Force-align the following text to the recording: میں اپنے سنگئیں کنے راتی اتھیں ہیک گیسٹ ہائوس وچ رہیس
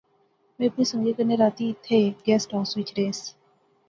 میں 0.59 0.67
اپنے 0.67 0.83
سنگئیں 0.91 1.13
کنے 1.17 1.35
راتی 1.41 1.65
اتھیں 1.69 1.97
ہیک 1.97 2.25
گیسٹ 2.27 2.49
ہائوس 2.53 2.71
وچ 2.77 2.89
رہیس 2.97 3.19